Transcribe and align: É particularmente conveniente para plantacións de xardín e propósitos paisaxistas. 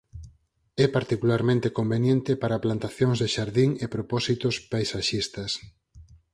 É 0.85 0.87
particularmente 0.97 1.73
conveniente 1.79 2.31
para 2.41 2.63
plantacións 2.65 3.17
de 3.19 3.27
xardín 3.35 3.71
e 3.83 3.85
propósitos 3.95 4.55
paisaxistas. 4.71 5.51